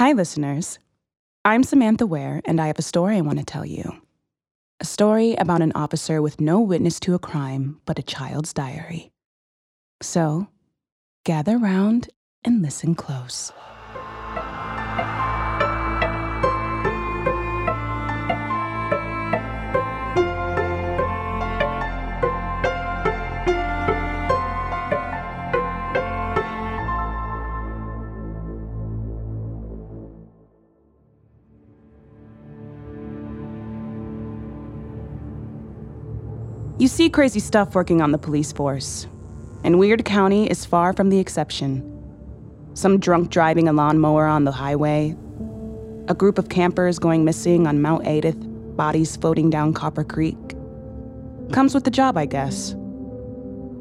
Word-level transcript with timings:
Hi, 0.00 0.12
listeners. 0.12 0.78
I'm 1.44 1.62
Samantha 1.62 2.06
Ware, 2.06 2.40
and 2.46 2.58
I 2.58 2.68
have 2.68 2.78
a 2.78 2.82
story 2.90 3.18
I 3.18 3.20
want 3.20 3.38
to 3.38 3.44
tell 3.44 3.66
you. 3.66 4.00
A 4.80 4.86
story 4.86 5.34
about 5.34 5.60
an 5.60 5.72
officer 5.74 6.22
with 6.22 6.40
no 6.40 6.58
witness 6.58 6.98
to 7.00 7.14
a 7.14 7.18
crime 7.18 7.82
but 7.84 7.98
a 7.98 8.02
child's 8.02 8.54
diary. 8.54 9.10
So, 10.00 10.48
gather 11.26 11.58
round 11.58 12.08
and 12.42 12.62
listen 12.62 12.94
close. 12.94 13.52
You 36.80 36.88
see 36.88 37.10
crazy 37.10 37.40
stuff 37.40 37.74
working 37.74 38.00
on 38.00 38.10
the 38.10 38.16
police 38.16 38.52
force, 38.52 39.06
and 39.64 39.78
Weird 39.78 40.06
County 40.06 40.50
is 40.50 40.64
far 40.64 40.94
from 40.94 41.10
the 41.10 41.18
exception. 41.18 41.84
Some 42.72 42.98
drunk 42.98 43.28
driving 43.28 43.68
a 43.68 43.72
lawnmower 43.74 44.24
on 44.24 44.44
the 44.44 44.50
highway, 44.50 45.14
a 46.08 46.14
group 46.14 46.38
of 46.38 46.48
campers 46.48 46.98
going 46.98 47.22
missing 47.22 47.66
on 47.66 47.82
Mount 47.82 48.08
Edith, 48.08 48.38
bodies 48.78 49.14
floating 49.14 49.50
down 49.50 49.74
Copper 49.74 50.02
Creek. 50.02 50.38
Comes 51.52 51.74
with 51.74 51.84
the 51.84 51.90
job, 51.90 52.16
I 52.16 52.24
guess. 52.24 52.74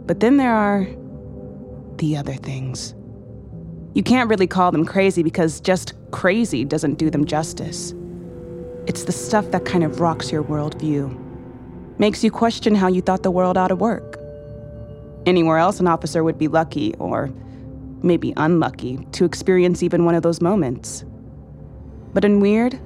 But 0.06 0.20
then 0.20 0.36
there 0.36 0.54
are 0.54 0.86
the 2.00 2.18
other 2.18 2.34
things. 2.34 2.94
You 3.94 4.04
can't 4.04 4.30
really 4.30 4.46
call 4.46 4.74
them 4.74 4.84
crazy 4.84 5.24
because 5.24 5.62
just 5.62 5.94
crazy 6.12 6.66
doesn't 6.66 6.96
do 6.96 7.10
them 7.10 7.24
justice. 7.24 7.94
It's 8.88 9.06
the 9.06 9.14
stuff 9.14 9.52
that 9.52 9.64
kind 9.64 9.86
of 9.86 10.02
rocks 10.02 10.34
your 10.34 10.44
worldview 10.44 11.29
makes 12.00 12.24
you 12.24 12.32
question 12.32 12.74
how 12.74 12.88
you 12.88 13.02
thought 13.02 13.24
the 13.24 13.30
world 13.32 13.58
ought 13.58 13.68
to 13.68 13.76
work. 13.76 14.18
Anywhere 15.26 15.58
else, 15.58 15.82
an 15.82 15.88
officer 15.88 16.24
would 16.24 16.38
be 16.38 16.48
lucky, 16.48 16.96
or 16.96 17.30
maybe 18.02 18.34
unlucky, 18.38 19.06
to 19.12 19.26
experience 19.26 19.84
even 19.84 20.06
one 20.06 20.16
of 20.16 20.24
those 20.24 20.42
moments. 20.42 21.04
But 22.14 22.24
in 22.24 22.40
Weird, 22.40 22.80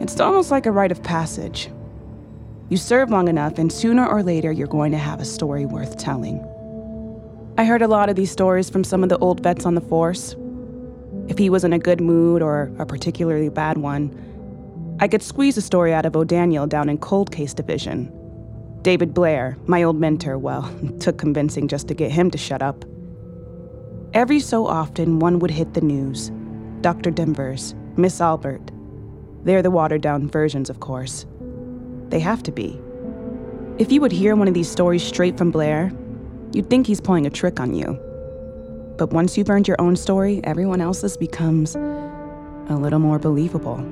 it's 0.00 0.18
almost 0.18 0.50
like 0.50 0.64
a 0.64 0.72
rite 0.72 0.90
of 0.90 1.02
passage. 1.02 1.70
You 2.70 2.78
serve 2.78 3.10
long 3.10 3.28
enough, 3.28 3.58
and 3.58 3.70
sooner 3.70 4.06
or 4.06 4.22
later, 4.22 4.50
you're 4.50 4.66
going 4.66 4.92
to 4.92 4.98
have 4.98 5.20
a 5.20 5.26
story 5.26 5.66
worth 5.66 5.98
telling. 5.98 6.42
I 7.58 7.64
heard 7.64 7.82
a 7.82 7.88
lot 7.88 8.08
of 8.08 8.16
these 8.16 8.30
stories 8.30 8.70
from 8.70 8.82
some 8.82 9.02
of 9.02 9.10
the 9.10 9.18
old 9.18 9.42
vets 9.42 9.66
on 9.66 9.74
the 9.74 9.80
force. 9.82 10.34
If 11.28 11.36
he 11.36 11.50
was 11.50 11.64
in 11.64 11.74
a 11.74 11.78
good 11.78 12.00
mood 12.00 12.40
or 12.40 12.72
a 12.78 12.86
particularly 12.86 13.50
bad 13.50 13.76
one, 13.78 14.96
I 15.00 15.08
could 15.08 15.22
squeeze 15.22 15.58
a 15.58 15.62
story 15.62 15.92
out 15.92 16.06
of 16.06 16.16
O'Daniel 16.16 16.66
down 16.66 16.88
in 16.88 16.96
Cold 16.98 17.30
Case 17.30 17.52
Division 17.52 18.12
David 18.82 19.12
Blair, 19.12 19.56
my 19.66 19.82
old 19.82 19.98
mentor, 19.98 20.38
well, 20.38 20.72
took 21.00 21.18
convincing 21.18 21.68
just 21.68 21.88
to 21.88 21.94
get 21.94 22.10
him 22.10 22.30
to 22.30 22.38
shut 22.38 22.62
up. 22.62 22.84
Every 24.14 24.40
so 24.40 24.66
often, 24.66 25.18
one 25.18 25.38
would 25.40 25.50
hit 25.50 25.74
the 25.74 25.80
news 25.80 26.30
Dr. 26.80 27.10
Denvers, 27.10 27.74
Miss 27.96 28.20
Albert. 28.20 28.70
They're 29.42 29.62
the 29.62 29.70
watered 29.70 30.02
down 30.02 30.28
versions, 30.28 30.70
of 30.70 30.80
course. 30.80 31.26
They 32.08 32.20
have 32.20 32.42
to 32.44 32.52
be. 32.52 32.80
If 33.78 33.92
you 33.92 34.00
would 34.00 34.12
hear 34.12 34.34
one 34.36 34.48
of 34.48 34.54
these 34.54 34.70
stories 34.70 35.02
straight 35.02 35.36
from 35.36 35.50
Blair, 35.50 35.92
you'd 36.52 36.70
think 36.70 36.86
he's 36.86 37.00
pulling 37.00 37.26
a 37.26 37.30
trick 37.30 37.60
on 37.60 37.74
you. 37.74 37.98
But 38.96 39.12
once 39.12 39.36
you've 39.36 39.50
earned 39.50 39.68
your 39.68 39.80
own 39.80 39.96
story, 39.96 40.40
everyone 40.44 40.80
else's 40.80 41.16
becomes 41.16 41.76
a 41.76 42.76
little 42.76 42.98
more 42.98 43.18
believable. 43.18 43.86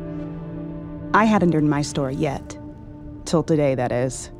I 1.14 1.24
hadn't 1.24 1.54
earned 1.54 1.70
my 1.70 1.82
story 1.82 2.14
yet. 2.14 2.58
Till 3.24 3.42
today, 3.42 3.74
that 3.74 3.92
is. 3.92 4.30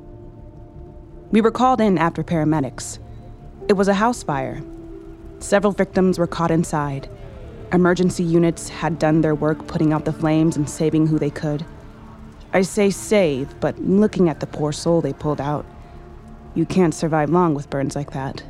We 1.33 1.41
were 1.41 1.51
called 1.51 1.81
in 1.81 1.99
after 1.99 2.23
paramedics. 2.23 3.01
It 3.69 3.73
was 3.73 3.89
a 3.89 3.95
house 3.95 4.23
fire. 4.23 4.63
Several 5.41 5.73
victims 5.73 6.19
were 6.19 6.27
caught 6.29 6.53
inside. 6.53 7.11
Emergency 7.73 8.23
units 8.23 8.69
had 8.69 9.01
done 9.01 9.21
their 9.21 9.35
work 9.35 9.67
putting 9.67 9.93
out 9.93 10.05
the 10.05 10.13
flames 10.13 10.57
and 10.57 10.71
saving 10.71 11.09
who 11.09 11.19
they 11.19 11.31
could. 11.31 11.67
I 12.53 12.63
say 12.63 12.91
save, 12.91 13.59
but 13.59 13.77
looking 13.81 14.29
at 14.29 14.39
the 14.39 14.47
poor 14.47 14.73
soul 14.73 15.01
they 15.01 15.13
pulled 15.13 15.41
out, 15.41 15.67
you 16.55 16.65
can't 16.65 16.95
survive 16.95 17.29
long 17.29 17.55
with 17.55 17.71
burns 17.71 17.97
like 17.97 18.13
that. 18.13 18.45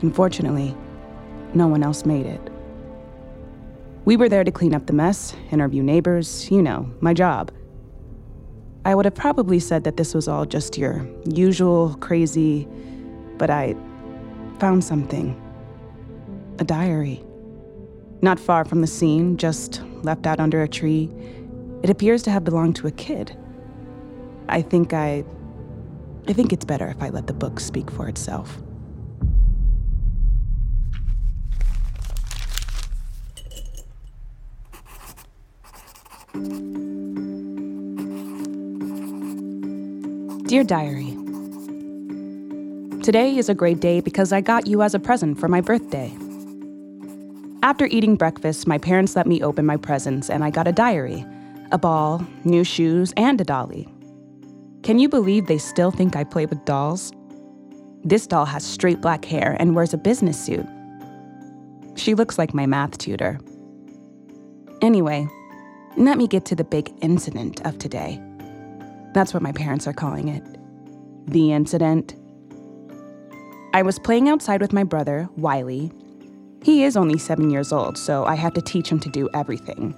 Unfortunately, 0.00 0.76
no 1.52 1.66
one 1.66 1.82
else 1.82 2.06
made 2.06 2.26
it. 2.26 2.40
We 4.04 4.16
were 4.16 4.28
there 4.28 4.44
to 4.44 4.52
clean 4.52 4.72
up 4.72 4.86
the 4.86 4.92
mess, 4.92 5.34
interview 5.50 5.82
neighbors, 5.82 6.48
you 6.48 6.62
know, 6.62 6.90
my 7.00 7.12
job. 7.12 7.50
I 8.84 8.94
would 8.94 9.04
have 9.04 9.14
probably 9.14 9.60
said 9.60 9.84
that 9.84 9.96
this 9.96 10.14
was 10.14 10.28
all 10.28 10.46
just 10.46 10.78
your 10.78 11.06
usual 11.24 11.94
crazy, 12.00 12.66
but 13.36 13.50
I 13.50 13.74
found 14.58 14.84
something. 14.84 15.40
A 16.58 16.64
diary. 16.64 17.22
Not 18.20 18.40
far 18.40 18.64
from 18.64 18.80
the 18.80 18.86
scene, 18.86 19.36
just 19.36 19.82
left 20.02 20.26
out 20.26 20.40
under 20.40 20.62
a 20.62 20.68
tree. 20.68 21.10
It 21.82 21.90
appears 21.90 22.22
to 22.24 22.30
have 22.30 22.44
belonged 22.44 22.76
to 22.76 22.86
a 22.86 22.90
kid. 22.90 23.36
I 24.48 24.62
think 24.62 24.92
I. 24.92 25.24
I 26.26 26.32
think 26.32 26.52
it's 26.52 26.64
better 26.64 26.88
if 26.88 27.02
I 27.02 27.08
let 27.08 27.26
the 27.26 27.32
book 27.32 27.60
speak 27.60 27.90
for 27.90 28.08
itself. 28.08 28.60
Dear 40.48 40.64
Diary, 40.64 41.14
Today 43.02 43.36
is 43.36 43.50
a 43.50 43.54
great 43.54 43.80
day 43.80 44.00
because 44.00 44.32
I 44.32 44.40
got 44.40 44.66
you 44.66 44.80
as 44.80 44.94
a 44.94 44.98
present 44.98 45.38
for 45.38 45.46
my 45.46 45.60
birthday. 45.60 46.10
After 47.62 47.84
eating 47.84 48.16
breakfast, 48.16 48.66
my 48.66 48.78
parents 48.78 49.14
let 49.14 49.26
me 49.26 49.42
open 49.42 49.66
my 49.66 49.76
presents 49.76 50.30
and 50.30 50.42
I 50.42 50.48
got 50.48 50.66
a 50.66 50.72
diary, 50.72 51.22
a 51.70 51.76
ball, 51.76 52.26
new 52.44 52.64
shoes, 52.64 53.12
and 53.18 53.38
a 53.38 53.44
dolly. 53.44 53.86
Can 54.82 54.98
you 54.98 55.10
believe 55.10 55.48
they 55.48 55.58
still 55.58 55.90
think 55.90 56.16
I 56.16 56.24
play 56.24 56.46
with 56.46 56.64
dolls? 56.64 57.12
This 58.02 58.26
doll 58.26 58.46
has 58.46 58.64
straight 58.64 59.02
black 59.02 59.26
hair 59.26 59.54
and 59.60 59.74
wears 59.74 59.92
a 59.92 59.98
business 59.98 60.42
suit. 60.42 60.66
She 61.96 62.14
looks 62.14 62.38
like 62.38 62.54
my 62.54 62.64
math 62.64 62.96
tutor. 62.96 63.38
Anyway, 64.80 65.28
let 65.98 66.16
me 66.16 66.26
get 66.26 66.46
to 66.46 66.54
the 66.54 66.64
big 66.64 66.90
incident 67.02 67.60
of 67.66 67.76
today. 67.76 68.18
That's 69.14 69.32
what 69.32 69.42
my 69.42 69.52
parents 69.52 69.86
are 69.86 69.92
calling 69.92 70.28
it. 70.28 70.42
The 71.26 71.52
incident. 71.52 72.14
I 73.74 73.82
was 73.82 73.98
playing 73.98 74.28
outside 74.28 74.60
with 74.60 74.72
my 74.72 74.84
brother, 74.84 75.28
Wiley. 75.36 75.92
He 76.62 76.84
is 76.84 76.96
only 76.96 77.18
seven 77.18 77.50
years 77.50 77.72
old, 77.72 77.96
so 77.96 78.24
I 78.24 78.34
had 78.34 78.54
to 78.54 78.62
teach 78.62 78.88
him 78.88 79.00
to 79.00 79.10
do 79.10 79.28
everything. 79.34 79.94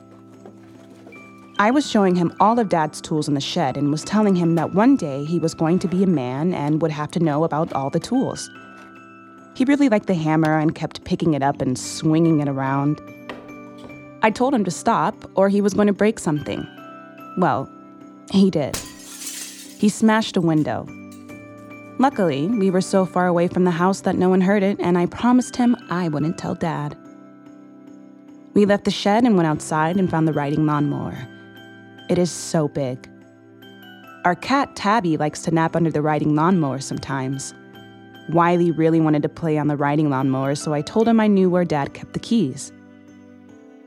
I 1.59 1.71
was 1.71 1.89
showing 1.89 2.15
him 2.15 2.35
all 2.41 2.59
of 2.59 2.71
Dad's 2.71 3.01
tools 3.01 3.29
in 3.29 3.35
the 3.35 3.41
shed 3.41 3.77
and 3.77 3.91
was 3.91 4.03
telling 4.03 4.35
him 4.35 4.55
that 4.55 4.75
one 4.75 4.97
day 4.97 5.25
he 5.25 5.39
was 5.39 5.53
going 5.53 5.79
to 5.81 5.89
be 5.89 6.03
a 6.03 6.07
man 6.07 6.55
and 6.55 6.81
would 6.81 6.91
have 6.91 7.11
to 7.13 7.21
know 7.21 7.45
about 7.45 7.73
all 7.75 7.91
the 7.91 8.01
tools. 8.01 8.51
He 9.55 9.65
really 9.67 9.91
liked 9.91 10.07
the 10.07 10.15
hammer 10.15 10.59
and 10.59 10.75
kept 10.75 11.05
picking 11.05 11.35
it 11.35 11.43
up 11.43 11.61
and 11.61 11.79
swinging 11.79 12.41
it 12.41 12.49
around. 12.49 13.01
I 14.23 14.31
told 14.31 14.55
him 14.55 14.65
to 14.65 14.71
stop 14.71 15.15
or 15.35 15.49
he 15.49 15.61
was 15.61 15.75
going 15.75 15.87
to 15.87 15.93
break 15.93 16.19
something. 16.19 16.67
Well, 17.37 17.71
he 18.31 18.51
did. 18.51 18.79
He 19.81 19.89
smashed 19.89 20.37
a 20.37 20.43
window. 20.43 20.87
Luckily, 21.99 22.49
we 22.49 22.71
were 22.71 22.83
so 22.83 23.07
far 23.07 23.27
away 23.27 23.49
from 23.49 23.65
the 23.65 23.71
house 23.71 24.03
that 24.03 24.15
no 24.15 24.29
one 24.29 24.43
heard 24.43 24.63
it, 24.63 24.79
and 24.79 24.99
I 24.99 25.07
promised 25.07 25.57
him 25.57 25.75
I 25.89 26.09
wouldn't 26.09 26.37
tell 26.37 26.55
Dad. 26.55 26.99
We 28.53 28.67
left 28.67 28.85
the 28.85 28.91
shed 28.91 29.25
and 29.25 29.37
went 29.37 29.47
outside 29.47 29.97
and 29.97 30.11
found 30.11 30.29
the 30.29 30.35
riding 30.35 30.67
lawnmower. 30.67 31.17
It 32.11 32.19
is 32.19 32.31
so 32.31 32.69
big. 32.69 33.09
Our 34.27 34.35
cat 34.35 34.77
Tabby 34.77 35.17
likes 35.17 35.41
to 35.45 35.51
nap 35.51 35.75
under 35.75 35.91
the 35.91 36.03
riding 36.03 36.35
lawnmower 36.35 36.81
sometimes. 36.81 37.55
Wiley 38.29 38.73
really 38.73 39.01
wanted 39.01 39.23
to 39.23 39.31
play 39.31 39.57
on 39.57 39.69
the 39.69 39.79
riding 39.79 40.11
lawnmower, 40.11 40.57
so 40.57 40.75
I 40.75 40.83
told 40.83 41.09
him 41.09 41.21
I 41.21 41.27
knew 41.27 41.49
where 41.49 41.65
Dad 41.65 41.95
kept 41.95 42.13
the 42.13 42.19
keys. 42.19 42.71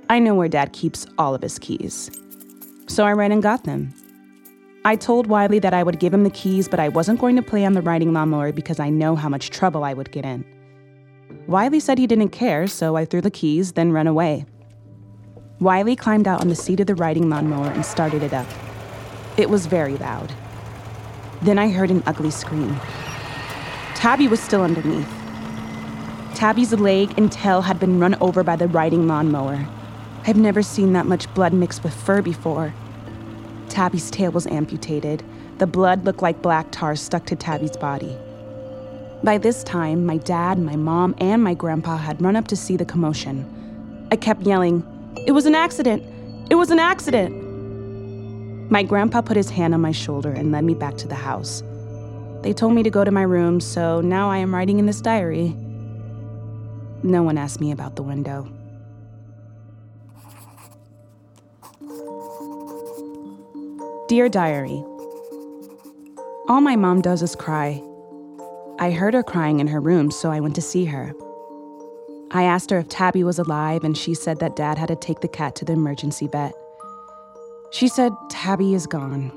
I 0.09 0.17
know 0.17 0.33
where 0.33 0.49
Dad 0.49 0.73
keeps 0.73 1.05
all 1.19 1.35
of 1.35 1.43
his 1.43 1.59
keys. 1.59 2.09
So 2.87 3.05
I 3.05 3.11
ran 3.11 3.31
and 3.31 3.43
got 3.43 3.65
them. 3.65 3.93
I 4.85 4.97
told 4.97 5.27
Wiley 5.27 5.59
that 5.59 5.73
I 5.73 5.81
would 5.81 5.99
give 5.99 6.13
him 6.13 6.23
the 6.23 6.29
keys, 6.29 6.67
but 6.67 6.79
I 6.79 6.89
wasn't 6.89 7.21
going 7.21 7.37
to 7.37 7.41
play 7.41 7.63
on 7.63 7.71
the 7.71 7.81
riding 7.81 8.11
lawnmower 8.11 8.51
because 8.51 8.81
I 8.81 8.89
know 8.89 9.15
how 9.15 9.29
much 9.29 9.49
trouble 9.49 9.85
I 9.85 9.93
would 9.93 10.11
get 10.11 10.25
in. 10.25 10.43
Wiley 11.47 11.79
said 11.79 11.97
he 11.97 12.05
didn't 12.05 12.29
care, 12.29 12.67
so 12.67 12.97
I 12.97 13.05
threw 13.05 13.21
the 13.21 13.31
keys, 13.31 13.71
then 13.73 13.93
ran 13.93 14.07
away. 14.07 14.45
Wiley 15.61 15.95
climbed 15.95 16.27
out 16.27 16.41
on 16.41 16.49
the 16.49 16.55
seat 16.55 16.81
of 16.81 16.87
the 16.87 16.95
riding 16.95 17.29
lawnmower 17.29 17.67
and 17.67 17.85
started 17.85 18.23
it 18.23 18.33
up. 18.33 18.47
It 19.37 19.49
was 19.49 19.67
very 19.67 19.95
loud. 19.95 20.33
Then 21.41 21.57
I 21.57 21.69
heard 21.69 21.89
an 21.89 22.03
ugly 22.05 22.31
scream. 22.31 22.75
Tabby 23.95 24.27
was 24.27 24.41
still 24.41 24.63
underneath. 24.63 25.07
Tabby's 26.35 26.73
leg 26.73 27.17
and 27.17 27.31
tail 27.31 27.61
had 27.61 27.79
been 27.79 28.01
run 28.01 28.15
over 28.19 28.43
by 28.43 28.57
the 28.57 28.67
riding 28.67 29.07
lawnmower. 29.07 29.65
I've 30.27 30.35
never 30.35 30.61
seen 30.61 30.91
that 30.93 31.05
much 31.05 31.33
blood 31.33 31.53
mixed 31.53 31.83
with 31.83 31.93
fur 31.93 32.21
before. 32.21 32.73
Tabby's 33.73 34.11
tail 34.11 34.29
was 34.29 34.45
amputated. 34.45 35.23
The 35.57 35.65
blood 35.65 36.05
looked 36.05 36.21
like 36.21 36.43
black 36.43 36.67
tar 36.69 36.95
stuck 36.95 37.25
to 37.25 37.35
Tabby's 37.35 37.75
body. 37.75 38.15
By 39.23 39.39
this 39.39 39.63
time, 39.63 40.05
my 40.05 40.17
dad, 40.17 40.59
my 40.59 40.75
mom, 40.75 41.15
and 41.17 41.43
my 41.43 41.55
grandpa 41.55 41.97
had 41.97 42.21
run 42.21 42.35
up 42.35 42.47
to 42.49 42.55
see 42.55 42.77
the 42.77 42.85
commotion. 42.85 44.07
I 44.11 44.15
kept 44.15 44.43
yelling, 44.43 44.85
It 45.25 45.31
was 45.31 45.47
an 45.47 45.55
accident! 45.55 46.03
It 46.51 46.55
was 46.55 46.69
an 46.69 46.77
accident! 46.77 47.33
My 48.69 48.83
grandpa 48.83 49.21
put 49.21 49.37
his 49.37 49.49
hand 49.49 49.73
on 49.73 49.81
my 49.81 49.91
shoulder 49.91 50.29
and 50.29 50.51
led 50.51 50.65
me 50.65 50.75
back 50.75 50.95
to 50.97 51.07
the 51.07 51.15
house. 51.15 51.63
They 52.43 52.53
told 52.53 52.75
me 52.75 52.83
to 52.83 52.91
go 52.91 53.03
to 53.03 53.09
my 53.09 53.23
room, 53.23 53.59
so 53.59 54.01
now 54.01 54.29
I 54.29 54.37
am 54.37 54.53
writing 54.53 54.77
in 54.77 54.85
this 54.85 55.01
diary. 55.01 55.57
No 57.01 57.23
one 57.23 57.39
asked 57.39 57.59
me 57.59 57.71
about 57.71 57.95
the 57.95 58.03
window. 58.03 58.47
Dear 64.09 64.27
Diary, 64.27 64.83
All 66.49 66.59
my 66.59 66.75
mom 66.75 67.01
does 67.01 67.21
is 67.21 67.37
cry. 67.37 67.81
I 68.77 68.91
heard 68.91 69.13
her 69.13 69.23
crying 69.23 69.61
in 69.61 69.67
her 69.67 69.79
room, 69.79 70.11
so 70.11 70.29
I 70.29 70.41
went 70.41 70.55
to 70.55 70.61
see 70.61 70.83
her. 70.83 71.13
I 72.31 72.43
asked 72.43 72.69
her 72.71 72.79
if 72.79 72.89
Tabby 72.89 73.23
was 73.23 73.39
alive, 73.39 73.85
and 73.85 73.97
she 73.97 74.13
said 74.13 74.39
that 74.39 74.57
dad 74.57 74.77
had 74.77 74.89
to 74.89 74.97
take 74.97 75.21
the 75.21 75.29
cat 75.29 75.55
to 75.55 75.65
the 75.65 75.71
emergency 75.71 76.27
vet. 76.27 76.53
She 77.71 77.87
said 77.87 78.11
Tabby 78.29 78.73
is 78.73 78.87
gone. 78.87 79.31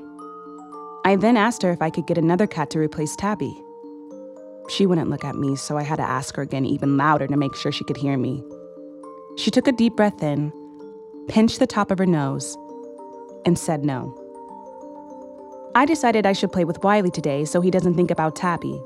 I 1.05 1.15
then 1.15 1.37
asked 1.37 1.61
her 1.63 1.71
if 1.71 1.81
I 1.81 1.89
could 1.89 2.05
get 2.05 2.17
another 2.17 2.45
cat 2.45 2.69
to 2.71 2.79
replace 2.79 3.15
Tabby. 3.15 3.55
She 4.67 4.85
wouldn't 4.85 5.09
look 5.09 5.23
at 5.23 5.37
me, 5.37 5.55
so 5.55 5.77
I 5.77 5.83
had 5.83 5.95
to 5.95 6.03
ask 6.03 6.35
her 6.35 6.43
again 6.43 6.65
even 6.65 6.97
louder 6.97 7.27
to 7.27 7.37
make 7.37 7.55
sure 7.55 7.71
she 7.71 7.85
could 7.85 7.97
hear 7.97 8.17
me. 8.17 8.43
She 9.37 9.49
took 9.49 9.69
a 9.69 9.71
deep 9.71 9.95
breath 9.95 10.21
in, 10.21 10.51
pinched 11.29 11.59
the 11.59 11.67
top 11.67 11.89
of 11.89 11.99
her 11.99 12.05
nose, 12.05 12.57
and 13.45 13.57
said 13.57 13.85
no. 13.85 14.26
I 15.77 15.85
decided 15.85 16.25
I 16.25 16.33
should 16.33 16.51
play 16.51 16.65
with 16.65 16.83
Wiley 16.83 17.11
today 17.11 17.45
so 17.45 17.61
he 17.61 17.69
doesn't 17.69 17.93
think 17.93 18.09
about 18.09 18.35
Tabby. 18.35 18.81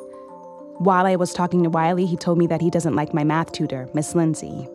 While 0.80 1.06
I 1.06 1.16
was 1.16 1.32
talking 1.32 1.64
to 1.64 1.70
Wiley, 1.70 2.06
he 2.06 2.18
told 2.18 2.38
me 2.38 2.48
that 2.48 2.60
he 2.60 2.70
doesn't 2.70 2.98
like 2.98 3.14
my 3.14 3.24
math 3.24 3.54
tutor, 3.54 3.88
Miss 3.94 4.14
Lindsay. 4.14 4.68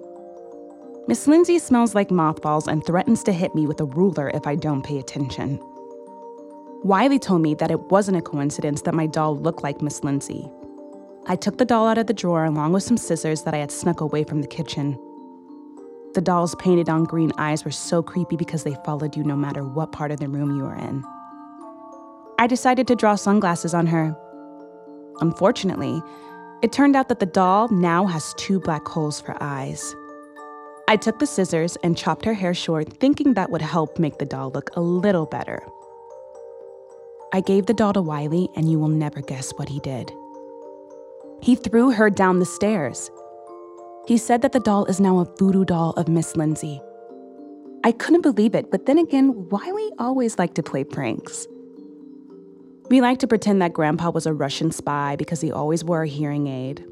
Miss 1.08 1.26
Lindsay 1.26 1.58
smells 1.58 1.94
like 1.94 2.10
mothballs 2.10 2.68
and 2.68 2.82
threatens 2.86 3.22
to 3.24 3.32
hit 3.32 3.54
me 3.54 3.66
with 3.66 3.82
a 3.82 3.84
ruler 3.84 4.30
if 4.30 4.46
I 4.46 4.56
don't 4.56 4.80
pay 4.80 4.98
attention. 4.98 5.60
Wiley 6.82 7.18
told 7.18 7.42
me 7.42 7.52
that 7.56 7.70
it 7.70 7.90
wasn't 7.90 8.16
a 8.16 8.22
coincidence 8.22 8.80
that 8.80 8.94
my 8.94 9.06
doll 9.06 9.36
looked 9.36 9.62
like 9.62 9.82
Miss 9.82 10.02
Lindsay. 10.02 10.50
I 11.26 11.36
took 11.36 11.58
the 11.58 11.66
doll 11.66 11.86
out 11.86 11.98
of 11.98 12.06
the 12.06 12.14
drawer 12.14 12.46
along 12.46 12.72
with 12.72 12.82
some 12.82 12.96
scissors 12.96 13.42
that 13.42 13.52
I 13.52 13.58
had 13.58 13.70
snuck 13.70 14.00
away 14.00 14.24
from 14.24 14.40
the 14.40 14.48
kitchen. 14.48 14.98
The 16.14 16.22
doll's 16.22 16.54
painted 16.54 16.88
on 16.88 17.04
green 17.04 17.32
eyes 17.36 17.62
were 17.62 17.70
so 17.70 18.02
creepy 18.02 18.36
because 18.36 18.64
they 18.64 18.78
followed 18.86 19.16
you 19.16 19.22
no 19.22 19.36
matter 19.36 19.64
what 19.64 19.92
part 19.92 20.12
of 20.12 20.18
the 20.18 20.30
room 20.30 20.56
you 20.56 20.62
were 20.62 20.76
in. 20.76 21.04
I 22.38 22.46
decided 22.46 22.86
to 22.88 22.94
draw 22.94 23.14
sunglasses 23.14 23.72
on 23.72 23.86
her. 23.86 24.14
Unfortunately, 25.20 26.02
it 26.62 26.72
turned 26.72 26.94
out 26.94 27.08
that 27.08 27.20
the 27.20 27.26
doll 27.26 27.68
now 27.68 28.06
has 28.06 28.34
two 28.34 28.60
black 28.60 28.86
holes 28.86 29.20
for 29.20 29.36
eyes. 29.40 29.94
I 30.88 30.96
took 30.96 31.18
the 31.18 31.26
scissors 31.26 31.76
and 31.82 31.96
chopped 31.96 32.24
her 32.24 32.34
hair 32.34 32.54
short, 32.54 32.92
thinking 33.00 33.34
that 33.34 33.50
would 33.50 33.62
help 33.62 33.98
make 33.98 34.18
the 34.18 34.26
doll 34.26 34.50
look 34.50 34.70
a 34.76 34.80
little 34.80 35.26
better. 35.26 35.62
I 37.32 37.40
gave 37.40 37.66
the 37.66 37.74
doll 37.74 37.94
to 37.94 38.02
Wiley, 38.02 38.48
and 38.54 38.70
you 38.70 38.78
will 38.78 38.88
never 38.88 39.20
guess 39.20 39.50
what 39.52 39.68
he 39.68 39.80
did. 39.80 40.12
He 41.42 41.54
threw 41.54 41.90
her 41.90 42.10
down 42.10 42.38
the 42.38 42.46
stairs. 42.46 43.10
He 44.06 44.16
said 44.18 44.42
that 44.42 44.52
the 44.52 44.60
doll 44.60 44.84
is 44.84 45.00
now 45.00 45.18
a 45.18 45.36
voodoo 45.38 45.64
doll 45.64 45.90
of 45.92 46.08
Miss 46.08 46.36
Lindsay. 46.36 46.80
I 47.82 47.92
couldn't 47.92 48.22
believe 48.22 48.54
it, 48.54 48.70
but 48.70 48.86
then 48.86 48.98
again, 48.98 49.48
Wiley 49.48 49.90
always 49.98 50.38
liked 50.38 50.54
to 50.56 50.62
play 50.62 50.84
pranks. 50.84 51.46
We 52.88 53.00
like 53.00 53.18
to 53.18 53.26
pretend 53.26 53.60
that 53.62 53.72
Grandpa 53.72 54.10
was 54.10 54.26
a 54.26 54.32
Russian 54.32 54.70
spy 54.70 55.16
because 55.16 55.40
he 55.40 55.50
always 55.50 55.82
wore 55.82 56.04
a 56.04 56.08
hearing 56.08 56.46
aid. 56.46 56.84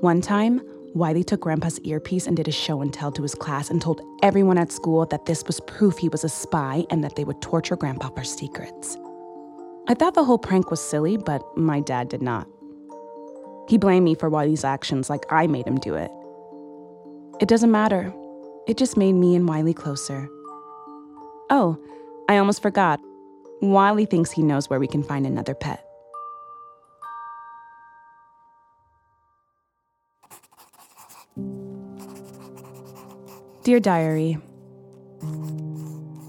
One 0.00 0.22
time, 0.22 0.62
Wiley 0.94 1.22
took 1.22 1.40
Grandpa's 1.40 1.78
earpiece 1.80 2.26
and 2.26 2.34
did 2.34 2.48
a 2.48 2.52
show 2.52 2.80
and 2.80 2.90
tell 2.90 3.12
to 3.12 3.20
his 3.20 3.34
class 3.34 3.68
and 3.68 3.82
told 3.82 4.00
everyone 4.22 4.56
at 4.56 4.72
school 4.72 5.04
that 5.06 5.26
this 5.26 5.44
was 5.46 5.60
proof 5.66 5.98
he 5.98 6.08
was 6.08 6.24
a 6.24 6.30
spy 6.30 6.86
and 6.88 7.04
that 7.04 7.16
they 7.16 7.24
would 7.24 7.42
torture 7.42 7.76
Grandpa 7.76 8.08
for 8.08 8.24
secrets. 8.24 8.96
I 9.88 9.94
thought 9.94 10.14
the 10.14 10.24
whole 10.24 10.38
prank 10.38 10.70
was 10.70 10.80
silly, 10.80 11.18
but 11.18 11.44
my 11.54 11.80
dad 11.80 12.08
did 12.08 12.22
not. 12.22 12.48
He 13.68 13.76
blamed 13.76 14.04
me 14.06 14.14
for 14.14 14.30
Wiley's 14.30 14.64
actions 14.64 15.10
like 15.10 15.30
I 15.30 15.46
made 15.48 15.66
him 15.66 15.76
do 15.76 15.96
it. 15.96 16.10
It 17.42 17.48
doesn't 17.48 17.70
matter. 17.70 18.10
It 18.66 18.78
just 18.78 18.96
made 18.96 19.12
me 19.12 19.36
and 19.36 19.46
Wiley 19.46 19.74
closer. 19.74 20.30
Oh, 21.50 21.78
I 22.26 22.38
almost 22.38 22.62
forgot. 22.62 23.00
Wiley 23.60 24.06
thinks 24.06 24.30
he 24.30 24.42
knows 24.42 24.68
where 24.68 24.80
we 24.80 24.86
can 24.86 25.02
find 25.02 25.26
another 25.26 25.54
pet. 25.54 25.82
Dear 33.62 33.80
Diary, 33.80 34.38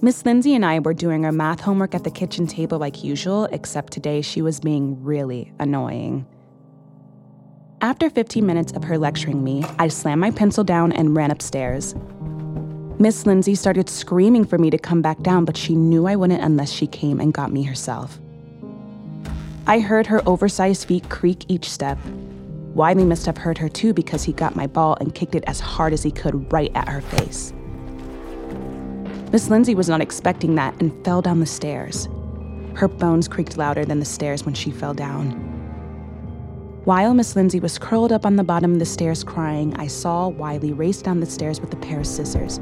Miss 0.02 0.26
Lindsay 0.26 0.56
and 0.56 0.66
I 0.66 0.80
were 0.80 0.94
doing 0.94 1.26
our 1.26 1.32
math 1.32 1.60
homework 1.60 1.94
at 1.94 2.04
the 2.04 2.12
kitchen 2.12 2.48
table 2.48 2.80
like 2.80 3.04
usual, 3.04 3.46
except 3.52 3.94
today 3.94 4.22
she 4.22 4.42
was 4.42 4.60
being 4.60 5.04
really 5.04 5.52
annoying. 5.60 6.26
After 7.82 8.10
15 8.10 8.46
minutes 8.46 8.72
of 8.72 8.84
her 8.86 8.98
lecturing 8.98 9.44
me, 9.44 9.64
I 9.78 9.88
slammed 9.88 10.22
my 10.22 10.32
pencil 10.32 10.64
down 10.64 10.92
and 10.92 11.16
ran 11.16 11.30
upstairs. 11.30 11.94
Miss 13.00 13.28
Lindsay 13.28 13.54
started 13.54 13.90
screaming 13.90 14.44
for 14.44 14.58
me 14.58 14.72
to 14.72 14.78
come 14.80 15.04
back 15.04 15.22
down, 15.22 15.46
but 15.46 15.56
she 15.56 15.76
knew 15.76 16.08
I 16.08 16.16
wouldn't 16.16 16.42
unless 16.42 16.72
she 16.72 16.88
came 16.88 17.20
and 17.20 17.32
got 17.32 17.52
me 17.52 17.62
herself. 17.62 18.20
I 19.68 19.80
heard 19.80 20.08
her 20.08 20.28
oversized 20.28 20.88
feet 20.88 21.08
creak 21.08 21.46
each 21.48 21.70
step. 21.70 22.00
Wiley 22.74 23.06
must 23.06 23.28
have 23.28 23.38
heard 23.38 23.60
her 23.60 23.70
too 23.70 23.94
because 23.94 24.24
he 24.24 24.34
got 24.34 24.56
my 24.56 24.66
ball 24.66 24.98
and 25.00 25.14
kicked 25.14 25.36
it 25.36 25.44
as 25.46 25.60
hard 25.60 25.94
as 25.94 26.02
he 26.02 26.10
could 26.10 26.52
right 26.52 26.72
at 26.74 26.90
her 26.90 27.02
face. 27.02 27.54
Miss 29.32 29.48
Lindsay 29.50 29.76
was 29.76 29.90
not 29.90 30.02
expecting 30.02 30.56
that 30.56 30.82
and 30.82 31.06
fell 31.06 31.22
down 31.22 31.40
the 31.40 31.46
stairs. 31.46 32.08
Her 32.74 32.88
bones 32.88 33.28
creaked 33.28 33.58
louder 33.58 33.86
than 33.86 34.00
the 34.00 34.06
stairs 34.06 34.44
when 34.44 34.56
she 34.56 34.72
fell 34.72 34.96
down. 34.96 35.32
While 36.86 37.14
Miss 37.14 37.36
Lindsay 37.36 37.60
was 37.60 37.78
curled 37.78 38.12
up 38.12 38.26
on 38.26 38.38
the 38.38 38.44
bottom 38.44 38.74
of 38.74 38.80
the 38.80 38.86
stairs 38.86 39.24
crying, 39.24 39.76
I 39.76 39.86
saw 39.86 40.30
Wiley 40.30 40.74
race 40.74 41.02
down 41.02 41.20
the 41.20 41.26
stairs 41.28 41.62
with 41.62 41.74
a 41.74 41.78
pair 41.78 42.00
of 42.00 42.08
scissors. 42.08 42.60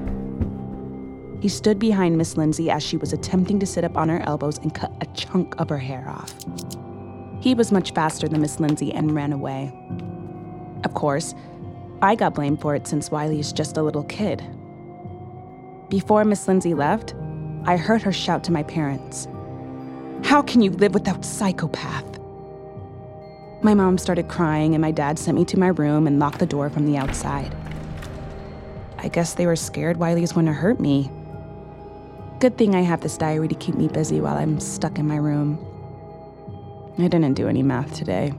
He 1.45 1.49
stood 1.49 1.77
behind 1.77 2.17
Miss 2.17 2.37
Lindsay 2.37 2.71
as 2.71 2.81
she 2.81 2.97
was 2.97 3.13
attempting 3.13 3.59
to 3.59 3.67
sit 3.67 3.83
up 3.83 3.95
on 3.95 4.09
her 4.09 4.19
elbows 4.21 4.57
and 4.57 4.73
cut 4.73 4.91
a 5.01 5.05
chunk 5.13 5.53
of 5.59 5.69
her 5.69 5.77
hair 5.77 6.03
off. 6.09 6.33
He 7.39 7.53
was 7.53 7.71
much 7.71 7.93
faster 7.93 8.27
than 8.27 8.41
Miss 8.41 8.59
Lindsay 8.59 8.91
and 8.91 9.13
ran 9.13 9.31
away. 9.31 9.71
Of 10.85 10.95
course, 10.95 11.35
I 12.01 12.15
got 12.15 12.33
blamed 12.33 12.61
for 12.61 12.73
it 12.73 12.87
since 12.87 13.11
Wiley 13.11 13.39
is 13.39 13.53
just 13.53 13.77
a 13.77 13.83
little 13.83 14.05
kid. 14.05 14.43
Before 15.87 16.25
Miss 16.25 16.47
Lindsay 16.47 16.73
left, 16.73 17.13
I 17.65 17.77
heard 17.77 18.01
her 18.01 18.11
shout 18.11 18.43
to 18.45 18.51
my 18.51 18.63
parents 18.63 19.27
How 20.23 20.41
can 20.41 20.63
you 20.63 20.71
live 20.71 20.95
with 20.95 21.03
that 21.03 21.23
psychopath? 21.23 22.17
My 23.61 23.75
mom 23.75 23.99
started 23.99 24.29
crying, 24.29 24.73
and 24.73 24.81
my 24.81 24.89
dad 24.89 25.19
sent 25.19 25.37
me 25.37 25.45
to 25.45 25.59
my 25.59 25.67
room 25.67 26.07
and 26.07 26.17
locked 26.17 26.39
the 26.39 26.47
door 26.47 26.71
from 26.71 26.87
the 26.87 26.97
outside. 26.97 27.55
I 28.97 29.09
guess 29.09 29.35
they 29.35 29.45
were 29.45 29.55
scared 29.55 29.97
Wiley 29.97 30.21
was 30.21 30.31
going 30.31 30.47
to 30.47 30.51
hurt 30.51 30.79
me. 30.79 31.11
Good 32.39 32.57
thing 32.57 32.75
I 32.75 32.81
have 32.81 32.99
this 32.99 33.17
diary 33.17 33.47
to 33.47 33.55
keep 33.55 33.75
me 33.75 33.87
busy 33.87 34.19
while 34.19 34.35
I'm 34.35 34.59
stuck 34.59 34.99
in 34.99 35.07
my 35.07 35.15
room. 35.15 35.57
I 36.97 37.07
didn't 37.07 37.35
do 37.35 37.47
any 37.47 37.63
math 37.63 37.95
today. 37.95 38.33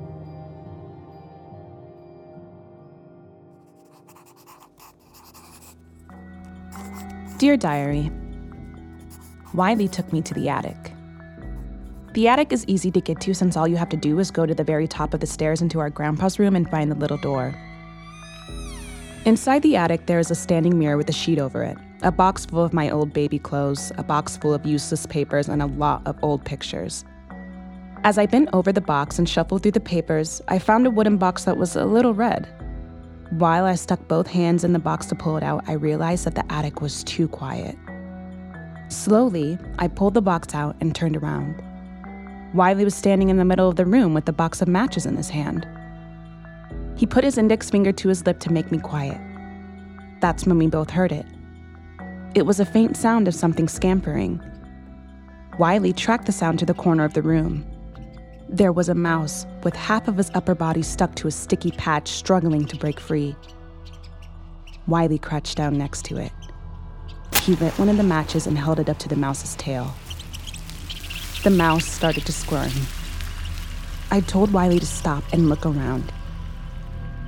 Dear 7.39 7.57
Diary, 7.57 8.11
Wiley 9.55 9.89
took 9.89 10.13
me 10.13 10.21
to 10.23 10.35
the 10.35 10.51
attic. 10.51 10.93
The 12.13 12.29
attic 12.29 12.53
is 12.53 12.67
easy 12.67 12.91
to 12.91 13.01
get 13.01 13.19
to 13.23 13.35
since 13.35 13.57
all 13.57 13.67
you 13.67 13.77
have 13.77 13.89
to 13.91 13.97
do 13.97 14.19
is 14.19 14.31
go 14.31 14.45
to 14.45 14.55
the 14.55 14.65
very 14.65 14.87
top 14.87 15.15
of 15.15 15.21
the 15.21 15.27
stairs 15.27 15.63
into 15.63 15.81
our 15.81 15.89
grandpa's 15.89 16.39
room 16.39 16.55
and 16.55 16.71
find 16.71 16.91
the 16.91 16.97
little 16.97 17.19
door. 17.19 17.55
Inside 19.25 19.63
the 19.63 19.77
attic, 19.77 20.05
there 20.05 20.19
is 20.19 20.31
a 20.31 20.35
standing 20.35 20.79
mirror 20.79 20.99
with 20.99 21.09
a 21.09 21.13
sheet 21.15 21.39
over 21.39 21.63
it 21.63 21.79
a 22.07 22.13
box 22.13 22.47
full 22.47 22.63
of 22.63 22.73
my 22.73 22.89
old 22.89 23.13
baby 23.13 23.37
clothes, 23.37 23.91
a 23.99 24.05
box 24.05 24.37
full 24.37 24.55
of 24.55 24.65
useless 24.65 25.07
papers, 25.07 25.49
and 25.49 25.61
a 25.61 25.67
lot 25.67 26.01
of 26.07 26.17
old 26.23 26.45
pictures. 26.45 27.05
As 28.05 28.17
I 28.17 28.27
bent 28.27 28.49
over 28.53 28.71
the 28.71 28.81
box 28.81 29.19
and 29.19 29.29
shuffled 29.29 29.65
through 29.65 29.73
the 29.73 29.81
papers, 29.81 30.41
I 30.47 30.61
found 30.61 30.87
a 30.87 30.91
wooden 30.91 31.17
box 31.17 31.43
that 31.45 31.57
was 31.57 31.75
a 31.75 31.85
little 31.85 32.15
red. 32.15 32.49
While 33.31 33.65
I 33.65 33.75
stuck 33.75 34.07
both 34.07 34.29
hands 34.29 34.63
in 34.63 34.73
the 34.73 34.79
box 34.79 35.07
to 35.07 35.17
pull 35.17 35.37
it 35.37 35.43
out, 35.43 35.65
I 35.67 35.73
realized 35.73 36.27
that 36.27 36.37
the 36.37 36.53
attic 36.53 36.81
was 36.81 37.03
too 37.03 37.27
quiet. 37.27 37.77
Slowly, 38.87 39.59
I 39.81 39.89
pulled 39.89 40.15
the 40.15 40.23
box 40.23 40.55
out 40.55 40.77
and 40.81 40.95
turned 40.95 41.17
around. 41.17 41.61
Wiley 42.55 42.85
was 42.85 42.95
standing 42.95 43.31
in 43.31 43.37
the 43.37 43.45
middle 43.45 43.69
of 43.69 43.75
the 43.75 43.85
room 43.85 44.15
with 44.15 44.29
a 44.29 44.33
box 44.33 44.63
of 44.63 44.69
matches 44.69 45.07
in 45.07 45.17
his 45.17 45.29
hand. 45.29 45.67
He 46.95 47.05
put 47.05 47.25
his 47.25 47.37
index 47.37 47.69
finger 47.69 47.91
to 47.91 48.09
his 48.09 48.25
lip 48.25 48.39
to 48.41 48.53
make 48.53 48.71
me 48.71 48.79
quiet. 48.79 49.21
That's 50.21 50.47
when 50.47 50.57
we 50.57 50.69
both 50.69 50.91
heard 50.91 51.11
it. 51.11 51.27
It 52.37 52.45
was 52.45 52.61
a 52.61 52.67
faint 52.67 52.99
sound 52.99 53.29
of 53.29 53.35
something 53.35 53.67
scampering. 53.67 54.43
Wiley 55.59 55.95
tracked 55.95 56.27
the 56.27 56.33
sound 56.33 56.59
to 56.59 56.67
the 56.67 56.75
corner 56.75 57.03
of 57.03 57.15
the 57.15 57.23
room. 57.23 57.65
There 58.47 58.75
was 58.75 58.91
a 58.91 58.95
mouse 58.95 59.47
with 59.65 59.75
half 59.75 60.07
of 60.07 60.19
his 60.19 60.31
upper 60.35 60.55
body 60.55 60.83
stuck 60.83 61.15
to 61.15 61.29
a 61.29 61.31
sticky 61.31 61.71
patch, 61.71 62.09
struggling 62.09 62.67
to 62.67 62.77
break 62.77 63.01
free. 63.01 63.35
Wiley 64.87 65.19
crouched 65.19 65.57
down 65.57 65.79
next 65.79 66.05
to 66.05 66.19
it. 66.19 66.31
He 67.41 67.57
lit 67.57 67.79
one 67.79 67.89
of 67.89 67.97
the 67.97 68.03
matches 68.03 68.47
and 68.47 68.59
held 68.59 68.81
it 68.81 68.91
up 68.91 68.99
to 68.99 69.09
the 69.09 69.17
mouse's 69.17 69.57
tail. 69.57 69.95
The 71.43 71.49
mouse 71.49 71.87
started 71.87 72.27
to 72.27 72.33
squirm. 72.33 72.71
I 74.11 74.21
told 74.21 74.53
Wiley 74.53 74.79
to 74.79 74.85
stop 74.85 75.25
and 75.33 75.49
look 75.49 75.65
around. 75.65 76.13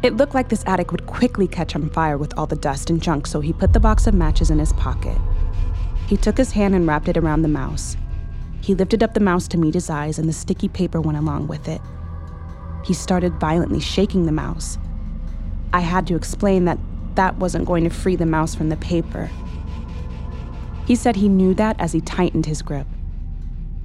It 0.00 0.16
looked 0.16 0.34
like 0.34 0.48
this 0.48 0.62
attic 0.64 0.92
would 0.92 1.06
quickly 1.06 1.48
catch 1.48 1.74
on 1.74 1.90
fire 1.90 2.16
with 2.16 2.36
all 2.38 2.46
the 2.46 2.54
dust 2.54 2.88
and 2.88 3.02
junk, 3.02 3.26
so 3.26 3.40
he 3.40 3.52
put 3.52 3.72
the 3.72 3.80
box 3.80 4.06
of 4.06 4.14
matches 4.14 4.50
in 4.50 4.60
his 4.60 4.72
pocket. 4.74 5.18
He 6.06 6.16
took 6.16 6.38
his 6.38 6.52
hand 6.52 6.74
and 6.74 6.86
wrapped 6.86 7.08
it 7.08 7.16
around 7.16 7.42
the 7.42 7.48
mouse. 7.48 7.96
He 8.60 8.74
lifted 8.74 9.02
up 9.02 9.14
the 9.14 9.20
mouse 9.20 9.48
to 9.48 9.58
meet 9.58 9.74
his 9.74 9.90
eyes, 9.90 10.18
and 10.18 10.28
the 10.28 10.32
sticky 10.32 10.68
paper 10.68 11.00
went 11.00 11.18
along 11.18 11.48
with 11.48 11.66
it. 11.66 11.80
He 12.84 12.94
started 12.94 13.40
violently 13.40 13.80
shaking 13.80 14.26
the 14.26 14.32
mouse. 14.32 14.78
I 15.72 15.80
had 15.80 16.06
to 16.06 16.14
explain 16.14 16.64
that 16.66 16.78
that 17.16 17.36
wasn't 17.38 17.66
going 17.66 17.82
to 17.84 17.90
free 17.90 18.14
the 18.14 18.24
mouse 18.24 18.54
from 18.54 18.68
the 18.68 18.76
paper. 18.76 19.28
He 20.86 20.94
said 20.94 21.16
he 21.16 21.28
knew 21.28 21.54
that 21.54 21.78
as 21.80 21.92
he 21.92 22.00
tightened 22.00 22.46
his 22.46 22.62
grip. 22.62 22.86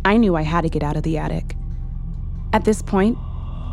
I 0.06 0.18
knew 0.18 0.36
I 0.36 0.44
had 0.44 0.62
to 0.62 0.70
get 0.70 0.84
out 0.84 0.96
of 0.96 1.04
the 1.04 1.18
attic. 1.18 1.56
At 2.54 2.66
this 2.66 2.82
point, 2.84 3.18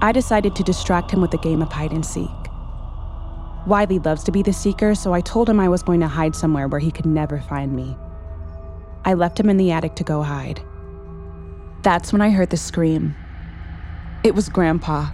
I 0.02 0.12
decided 0.12 0.56
to 0.56 0.62
distract 0.62 1.10
him 1.10 1.20
with 1.20 1.34
a 1.34 1.38
game 1.38 1.60
of 1.60 1.72
hide 1.72 1.92
and 1.92 2.04
seek. 2.04 2.30
Wiley 3.66 3.98
loves 3.98 4.24
to 4.24 4.32
be 4.32 4.42
the 4.42 4.52
seeker, 4.52 4.94
so 4.94 5.12
I 5.12 5.20
told 5.20 5.48
him 5.48 5.60
I 5.60 5.68
was 5.68 5.82
going 5.82 6.00
to 6.00 6.08
hide 6.08 6.34
somewhere 6.34 6.68
where 6.68 6.80
he 6.80 6.90
could 6.90 7.04
never 7.04 7.40
find 7.40 7.76
me. 7.76 7.96
I 9.04 9.14
left 9.14 9.38
him 9.38 9.50
in 9.50 9.58
the 9.58 9.70
attic 9.70 9.96
to 9.96 10.04
go 10.04 10.22
hide. 10.22 10.62
That's 11.82 12.12
when 12.12 12.22
I 12.22 12.30
heard 12.30 12.50
the 12.50 12.56
scream. 12.56 13.14
It 14.24 14.34
was 14.34 14.48
Grandpa. 14.48 15.10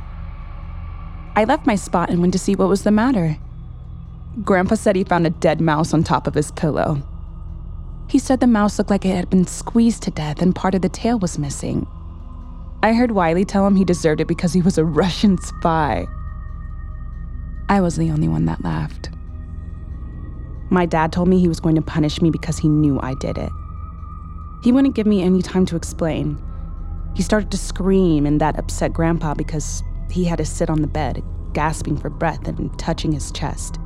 I 1.35 1.45
left 1.45 1.67
my 1.67 1.75
spot 1.77 2.09
and 2.09 2.21
went 2.21 2.33
to 2.35 2.39
see 2.39 2.55
what 2.55 2.69
was 2.69 2.85
the 2.85 2.91
matter. 2.91 3.37
Grandpa 4.45 4.77
said 4.77 4.97
he 4.97 5.05
found 5.05 5.27
a 5.27 5.31
dead 5.31 5.61
mouse 5.61 5.93
on 5.93 6.05
top 6.05 6.27
of 6.27 6.35
his 6.35 6.53
pillow. 6.53 7.03
He 8.09 8.19
said 8.21 8.39
the 8.39 8.47
mouse 8.47 8.79
looked 8.79 8.91
like 8.91 9.05
it 9.05 9.17
had 9.17 9.31
been 9.31 9.47
squeezed 9.47 10.05
to 10.05 10.11
death 10.13 10.41
and 10.41 10.55
part 10.55 10.75
of 10.77 10.83
the 10.83 10.89
tail 10.89 11.19
was 11.19 11.39
missing. 11.39 11.87
I 12.83 12.93
heard 12.93 13.13
Wiley 13.13 13.45
tell 13.45 13.67
him 13.67 13.77
he 13.77 13.85
deserved 13.85 14.21
it 14.21 14.29
because 14.29 14.53
he 14.53 14.63
was 14.63 14.79
a 14.79 14.85
Russian 14.85 15.39
spy. 15.39 16.07
I 17.69 17.81
was 17.81 17.97
the 17.97 18.11
only 18.11 18.29
one 18.29 18.45
that 18.45 18.63
laughed. 18.63 19.11
My 20.71 20.87
dad 20.87 21.13
told 21.13 21.29
me 21.29 21.39
he 21.39 21.49
was 21.49 21.61
going 21.61 21.77
to 21.77 21.83
punish 21.83 22.21
me 22.21 22.31
because 22.31 22.59
he 22.59 22.69
knew 22.69 23.01
I 23.01 23.15
did 23.15 23.39
it. 23.39 23.51
He 24.63 24.73
wouldn't 24.73 24.95
give 24.95 25.07
me 25.07 25.23
any 25.23 25.43
time 25.43 25.67
to 25.67 25.77
explain. 25.77 26.41
He 27.15 27.23
started 27.23 27.51
to 27.51 27.59
scream, 27.59 28.27
and 28.27 28.41
that 28.41 28.59
upset 28.59 28.93
Grandpa 28.93 29.35
because 29.35 29.83
he 30.11 30.25
had 30.25 30.39
to 30.39 30.45
sit 30.45 30.69
on 30.69 30.83
the 30.83 30.89
bed, 30.89 31.23
gasping 31.53 31.97
for 31.97 32.11
breath 32.11 32.47
and 32.47 32.77
touching 32.79 33.13
his 33.13 33.33
chest. 33.33 33.79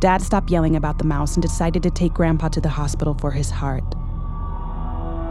Dad 0.00 0.22
stopped 0.22 0.50
yelling 0.50 0.76
about 0.76 0.98
the 0.98 1.04
mouse 1.04 1.34
and 1.34 1.42
decided 1.42 1.82
to 1.82 1.90
take 1.90 2.14
Grandpa 2.14 2.48
to 2.48 2.60
the 2.60 2.70
hospital 2.70 3.14
for 3.14 3.30
his 3.30 3.50
heart. 3.50 3.84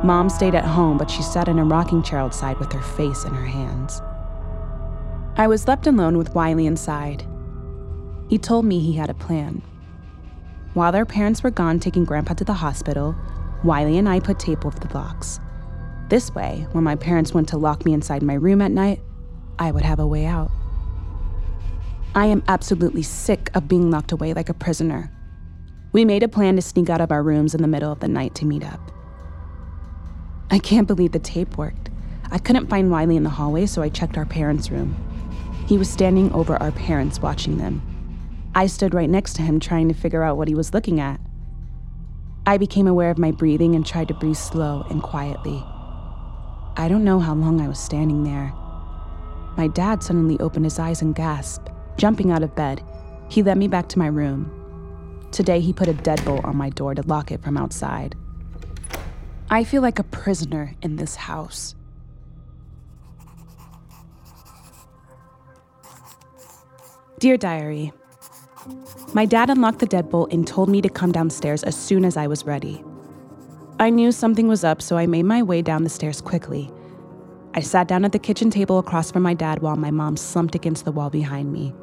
Mom 0.03 0.29
stayed 0.29 0.55
at 0.55 0.63
home, 0.63 0.97
but 0.97 1.11
she 1.11 1.21
sat 1.21 1.49
in 1.49 1.59
a 1.59 1.65
rocking 1.65 2.01
chair 2.01 2.19
outside 2.19 2.57
with 2.57 2.71
her 2.71 2.81
face 2.81 3.25
in 3.25 3.33
her 3.33 3.45
hands. 3.45 4.01
I 5.35 5.47
was 5.47 5.67
left 5.67 5.87
alone 5.87 6.17
with 6.17 6.33
Wiley 6.33 6.67
inside. 6.67 7.25
He 8.29 8.37
told 8.37 8.65
me 8.65 8.79
he 8.79 8.93
had 8.93 9.09
a 9.09 9.13
plan. 9.13 9.61
While 10.73 10.91
their 10.91 11.05
parents 11.05 11.43
were 11.43 11.51
gone 11.51 11.79
taking 11.79 12.05
Grandpa 12.05 12.35
to 12.35 12.45
the 12.45 12.53
hospital, 12.53 13.15
Wiley 13.63 13.97
and 13.97 14.07
I 14.07 14.19
put 14.19 14.39
tape 14.39 14.65
over 14.65 14.79
the 14.79 14.93
locks. 14.93 15.39
This 16.07 16.33
way, 16.33 16.65
when 16.71 16.83
my 16.83 16.95
parents 16.95 17.33
went 17.33 17.49
to 17.49 17.57
lock 17.57 17.85
me 17.85 17.93
inside 17.93 18.23
my 18.23 18.35
room 18.35 18.61
at 18.61 18.71
night, 18.71 19.01
I 19.57 19.71
would 19.71 19.83
have 19.83 19.99
a 19.99 20.07
way 20.07 20.25
out. 20.25 20.49
I 22.15 22.27
am 22.27 22.43
absolutely 22.47 23.03
sick 23.03 23.51
of 23.53 23.67
being 23.67 23.91
locked 23.91 24.11
away 24.11 24.33
like 24.33 24.49
a 24.49 24.53
prisoner. 24.53 25.11
We 25.91 26.05
made 26.05 26.23
a 26.23 26.27
plan 26.27 26.55
to 26.55 26.61
sneak 26.61 26.89
out 26.89 27.01
of 27.01 27.11
our 27.11 27.21
rooms 27.21 27.53
in 27.53 27.61
the 27.61 27.67
middle 27.67 27.91
of 27.91 27.99
the 27.99 28.07
night 28.07 28.33
to 28.35 28.45
meet 28.45 28.63
up. 28.63 28.88
I 30.51 30.59
can't 30.59 30.87
believe 30.87 31.11
the 31.11 31.19
tape 31.19 31.57
worked. 31.57 31.89
I 32.31 32.37
couldn't 32.39 32.67
find 32.67 32.89
Wiley 32.89 33.15
in 33.15 33.23
the 33.23 33.29
hallway, 33.29 33.65
so 33.65 33.81
I 33.81 33.89
checked 33.89 34.17
our 34.17 34.25
parents' 34.25 34.71
room. 34.71 34.95
He 35.67 35.77
was 35.77 35.89
standing 35.89 36.31
over 36.33 36.57
our 36.57 36.71
parents, 36.71 37.21
watching 37.21 37.57
them. 37.57 37.81
I 38.55 38.65
stood 38.65 38.93
right 38.95 39.09
next 39.09 39.33
to 39.33 39.43
him, 39.43 39.59
trying 39.59 39.87
to 39.89 39.93
figure 39.93 40.23
out 40.23 40.37
what 40.37 40.47
he 40.47 40.55
was 40.55 40.73
looking 40.73 40.99
at. 40.99 41.19
I 42.47 42.57
became 42.57 42.87
aware 42.87 43.11
of 43.11 43.19
my 43.19 43.29
breathing 43.31 43.75
and 43.75 43.85
tried 43.85 44.07
to 44.07 44.15
breathe 44.15 44.35
slow 44.35 44.85
and 44.89 45.03
quietly. 45.03 45.63
I 46.77 46.87
don't 46.89 47.03
know 47.03 47.19
how 47.19 47.35
long 47.35 47.61
I 47.61 47.67
was 47.67 47.77
standing 47.77 48.23
there. 48.23 48.51
My 49.55 49.67
dad 49.67 50.01
suddenly 50.01 50.39
opened 50.39 50.65
his 50.65 50.79
eyes 50.79 51.01
and 51.01 51.13
gasped. 51.13 51.69
Jumping 51.97 52.31
out 52.31 52.41
of 52.41 52.55
bed, 52.55 52.81
he 53.27 53.43
led 53.43 53.57
me 53.57 53.67
back 53.67 53.87
to 53.89 53.99
my 53.99 54.07
room. 54.07 54.49
Today, 55.31 55.59
he 55.59 55.73
put 55.73 55.87
a 55.87 55.93
deadbolt 55.93 56.45
on 56.45 56.57
my 56.57 56.69
door 56.69 56.95
to 56.95 57.03
lock 57.03 57.31
it 57.31 57.43
from 57.43 57.57
outside. 57.57 58.15
I 59.51 59.63
feel 59.63 59.81
like 59.81 59.97
a 59.97 60.03
prisoner 60.03 60.75
in 60.83 60.97
this 60.97 61.15
house. 61.15 61.73
Dear 67.17 67.35
Diary, 67.35 67.91
My 69.13 69.25
dad 69.25 69.49
unlocked 69.49 69.79
the 69.79 69.87
deadbolt 69.87 70.31
and 70.31 70.45
told 70.45 70.69
me 70.69 70.81
to 70.83 70.89
come 70.89 71.11
downstairs 71.11 71.63
as 71.63 71.75
soon 71.75 72.05
as 72.05 72.15
I 72.15 72.27
was 72.27 72.45
ready. 72.45 72.83
I 73.79 73.89
knew 73.89 74.11
something 74.11 74.47
was 74.47 74.63
up, 74.63 74.83
so 74.83 74.97
I 74.97 75.07
made 75.07 75.23
my 75.23 75.41
way 75.41 75.63
down 75.63 75.83
the 75.83 75.89
stairs 75.89 76.21
quickly. 76.21 76.71
I 77.55 77.61
sat 77.61 77.87
down 77.87 78.05
at 78.05 78.11
the 78.11 78.19
kitchen 78.19 78.51
table 78.51 78.77
across 78.77 79.11
from 79.11 79.23
my 79.23 79.33
dad 79.33 79.63
while 79.63 79.77
my 79.77 79.89
mom 79.89 80.15
slumped 80.15 80.53
against 80.53 80.85
the 80.85 80.91
wall 80.91 81.09
behind 81.09 81.51
me. 81.51 81.73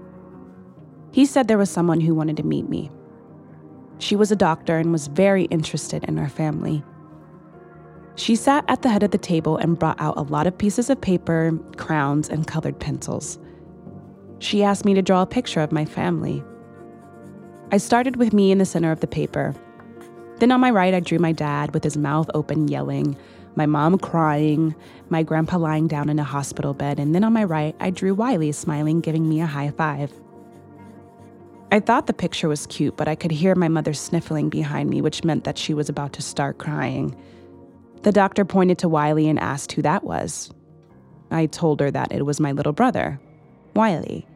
He 1.11 1.27
said 1.27 1.49
there 1.49 1.59
was 1.59 1.71
someone 1.71 2.01
who 2.01 2.15
wanted 2.15 2.37
to 2.37 2.45
meet 2.45 2.69
me. 2.69 2.91
She 3.99 4.15
was 4.15 4.31
a 4.31 4.37
doctor 4.37 4.79
and 4.79 4.93
was 4.93 5.09
very 5.09 5.45
interested 5.47 6.05
in 6.05 6.19
our 6.19 6.29
family. 6.29 6.85
She 8.17 8.35
sat 8.35 8.65
at 8.67 8.81
the 8.81 8.89
head 8.89 9.03
of 9.03 9.11
the 9.11 9.19
table 9.19 9.59
and 9.59 9.79
brought 9.79 10.01
out 10.01 10.17
a 10.17 10.23
lot 10.23 10.47
of 10.47 10.57
pieces 10.57 10.89
of 10.89 11.01
paper, 11.01 11.53
crowns, 11.77 12.31
and 12.31 12.47
colored 12.47 12.81
pencils. 12.81 13.39
She 14.39 14.63
asked 14.63 14.87
me 14.87 14.95
to 14.95 15.03
draw 15.03 15.23
a 15.23 15.27
picture 15.27 15.61
of 15.61 15.71
my 15.71 15.85
family. 15.85 16.43
I 17.71 17.77
started 17.77 18.17
with 18.17 18.33
me 18.33 18.51
in 18.51 18.59
the 18.59 18.65
center 18.65 18.91
of 18.91 19.01
the 19.01 19.07
paper. 19.07 19.55
Then 20.39 20.51
on 20.51 20.61
my 20.61 20.71
right, 20.71 20.95
I 20.95 21.01
drew 21.01 21.19
my 21.19 21.33
dad 21.33 21.75
with 21.75 21.85
his 21.85 21.97
mouth 21.97 22.31
open, 22.33 22.69
yelling, 22.69 23.17
my 23.55 23.67
mom 23.67 23.99
crying, 23.99 24.75
my 25.09 25.23
grandpa 25.23 25.59
lying 25.59 25.87
down 25.87 26.09
in 26.09 26.19
a 26.19 26.25
hospital 26.25 26.75
bed, 26.75 26.99
and 26.99 27.15
then 27.15 27.25
on 27.25 27.33
my 27.33 27.45
right, 27.45 27.75
I 27.81 27.91
drew 27.91 28.15
Wiley 28.15 28.53
smiling, 28.53 29.01
giving 29.01 29.29
me 29.29 29.41
a 29.41 29.47
high 29.47 29.71
five. 29.71 30.13
I 31.71 31.81
thought 31.81 32.07
the 32.07 32.13
picture 32.13 32.49
was 32.49 32.67
cute, 32.67 32.97
but 32.97 33.09
I 33.09 33.15
could 33.15 33.31
hear 33.31 33.55
my 33.55 33.69
mother 33.69 33.93
sniffling 33.93 34.49
behind 34.49 34.89
me, 34.89 35.03
which 35.03 35.25
meant 35.25 35.45
that 35.45 35.59
she 35.59 35.75
was 35.75 35.89
about 35.89 36.13
to 36.15 36.23
start 36.23 36.59
crying. 36.59 37.17
The 38.03 38.13
doctor 38.13 38.45
pointed 38.45 38.79
to 38.79 38.89
Wiley 38.89 39.29
and 39.29 39.39
asked 39.39 39.73
who 39.73 39.83
that 39.83 40.05
was. 40.05 40.51
I 41.31 41.47
told 41.47 41.81
her 41.81 41.91
that 41.91 42.13
it 42.13 42.25
was 42.25 42.41
my 42.41 42.53
little 42.53 42.73
brother, 42.73 43.21
Wiley. 43.75 44.27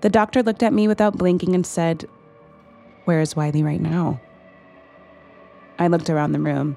The 0.00 0.10
doctor 0.10 0.42
looked 0.42 0.62
at 0.62 0.72
me 0.72 0.88
without 0.88 1.16
blinking 1.16 1.54
and 1.54 1.64
said, 1.64 2.04
Where 3.04 3.20
is 3.20 3.36
Wiley 3.36 3.62
right 3.62 3.80
now? 3.80 4.20
I 5.78 5.86
looked 5.86 6.10
around 6.10 6.32
the 6.32 6.40
room. 6.40 6.76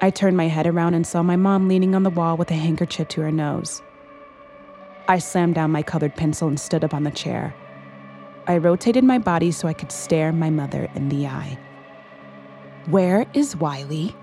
I 0.00 0.10
turned 0.10 0.36
my 0.36 0.48
head 0.48 0.66
around 0.66 0.94
and 0.94 1.06
saw 1.06 1.22
my 1.22 1.36
mom 1.36 1.66
leaning 1.66 1.94
on 1.94 2.02
the 2.02 2.10
wall 2.10 2.36
with 2.36 2.50
a 2.50 2.54
handkerchief 2.54 3.08
to 3.08 3.22
her 3.22 3.32
nose. 3.32 3.82
I 5.08 5.18
slammed 5.18 5.56
down 5.56 5.70
my 5.70 5.82
colored 5.82 6.14
pencil 6.14 6.48
and 6.48 6.58
stood 6.58 6.84
up 6.84 6.94
on 6.94 7.02
the 7.04 7.10
chair. 7.10 7.54
I 8.46 8.58
rotated 8.58 9.04
my 9.04 9.18
body 9.18 9.50
so 9.50 9.66
I 9.66 9.72
could 9.72 9.90
stare 9.90 10.32
my 10.32 10.50
mother 10.50 10.88
in 10.94 11.08
the 11.08 11.26
eye. 11.26 11.58
Where 12.86 13.26
is 13.34 13.56
Wiley? 13.56 14.14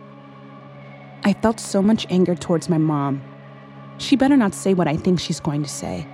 I 1.24 1.34
felt 1.34 1.60
so 1.60 1.82
much 1.82 2.08
anger 2.10 2.36
towards 2.36 2.68
my 2.68 2.80
mom. 2.80 3.22
She 4.00 4.16
better 4.16 4.36
not 4.36 4.56
say 4.56 4.74
what 4.74 4.88
I 4.88 4.98
think 4.98 5.20
she's 5.20 5.40
going 5.40 5.62
to 5.62 5.70
say. 5.70 6.08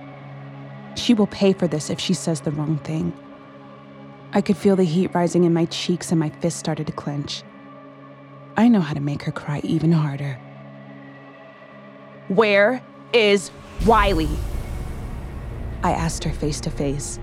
She 0.96 1.14
will 1.14 1.26
pay 1.28 1.52
for 1.54 1.66
this 1.66 1.88
if 1.88 1.98
she 1.98 2.12
says 2.12 2.42
the 2.42 2.50
wrong 2.50 2.78
thing. 2.78 3.12
I 4.34 4.42
could 4.42 4.58
feel 4.58 4.76
the 4.76 4.84
heat 4.84 5.14
rising 5.14 5.44
in 5.44 5.54
my 5.54 5.64
cheeks 5.66 6.10
and 6.10 6.20
my 6.20 6.28
fist 6.28 6.58
started 6.58 6.86
to 6.88 6.92
clench. 6.92 7.42
I 8.58 8.68
know 8.68 8.80
how 8.80 8.92
to 8.92 9.00
make 9.00 9.22
her 9.22 9.32
cry 9.32 9.60
even 9.64 9.92
harder. 9.92 10.38
Where 12.28 12.82
is 13.14 13.50
Wiley? 13.86 14.28
I 15.82 15.92
asked 15.92 16.24
her 16.24 16.32
face 16.32 16.60
to 16.62 16.70
face. 16.70 17.18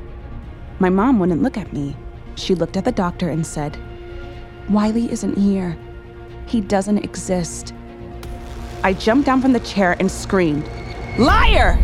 My 0.79 0.89
mom 0.89 1.19
wouldn't 1.19 1.43
look 1.43 1.57
at 1.57 1.71
me. 1.71 1.95
She 2.35 2.55
looked 2.55 2.77
at 2.77 2.85
the 2.85 2.91
doctor 2.91 3.29
and 3.29 3.45
said, 3.45 3.77
Wiley 4.69 5.11
isn't 5.11 5.37
here. 5.37 5.77
He 6.47 6.61
doesn't 6.61 6.99
exist. 6.99 7.73
I 8.83 8.93
jumped 8.93 9.25
down 9.25 9.41
from 9.41 9.53
the 9.53 9.59
chair 9.61 9.95
and 9.99 10.11
screamed, 10.11 10.69
Liar! 11.17 11.79